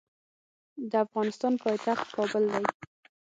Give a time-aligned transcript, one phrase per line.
[0.89, 2.65] د افغانستان پایتخت کابل دی.